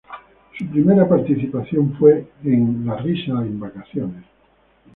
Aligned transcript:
Su 0.57 0.65
primera 0.67 1.07
participación 1.07 1.93
fue 1.99 2.25
en 2.43 2.87
"La 2.87 2.95
risa 2.97 3.33
en 3.41 3.59
vacaciones". 3.59 4.23